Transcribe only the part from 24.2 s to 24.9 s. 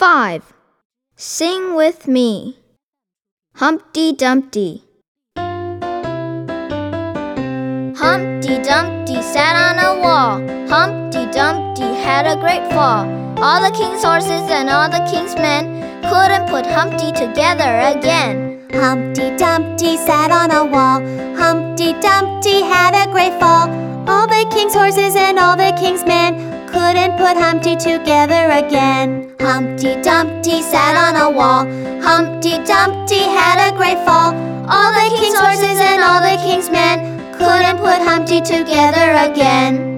the king's